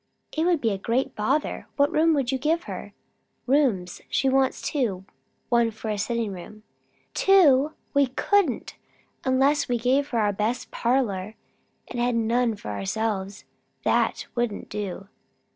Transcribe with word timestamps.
"It 0.35 0.47
would 0.47 0.61
be 0.61 0.71
a 0.71 0.79
great 0.79 1.13
bother. 1.13 1.67
What 1.75 1.91
room 1.91 2.15
would 2.15 2.31
you 2.31 2.39
give 2.39 2.63
her?" 2.63 2.95
"Rooms. 3.45 4.01
She 4.09 4.27
wants 4.29 4.59
two. 4.59 5.05
One 5.49 5.69
for 5.69 5.89
a 5.91 5.97
sitting 5.99 6.33
room." 6.33 6.63
"Two! 7.13 7.73
We 7.93 8.07
couldn't, 8.07 8.77
unless 9.25 9.69
we 9.69 9.77
gave 9.77 10.07
her 10.07 10.17
our 10.17 10.33
best 10.33 10.71
parlour, 10.71 11.35
and 11.87 11.99
had 11.99 12.15
none 12.15 12.55
for 12.55 12.69
ourselves. 12.71 13.45
That 13.83 14.25
wouldn't 14.33 14.69
do." 14.69 15.07